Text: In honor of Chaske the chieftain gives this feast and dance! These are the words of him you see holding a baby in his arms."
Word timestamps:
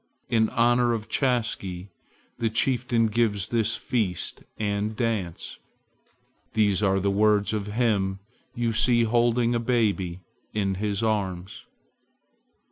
In 0.31 0.49
honor 0.49 0.93
of 0.93 1.09
Chaske 1.09 1.89
the 2.39 2.49
chieftain 2.51 3.05
gives 3.05 3.49
this 3.49 3.75
feast 3.75 4.43
and 4.57 4.95
dance! 4.95 5.59
These 6.53 6.81
are 6.81 6.99
the 6.99 7.11
words 7.11 7.53
of 7.53 7.67
him 7.67 8.17
you 8.55 8.73
see 8.73 9.03
holding 9.03 9.53
a 9.53 9.59
baby 9.59 10.21
in 10.55 10.73
his 10.81 11.03
arms." 11.03 11.65